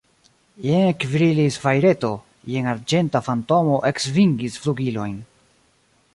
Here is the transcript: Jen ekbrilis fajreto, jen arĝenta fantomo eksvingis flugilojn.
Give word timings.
Jen 0.67 0.87
ekbrilis 0.93 1.59
fajreto, 1.65 2.11
jen 2.55 2.71
arĝenta 2.73 3.23
fantomo 3.29 3.79
eksvingis 3.93 4.59
flugilojn. 4.65 5.19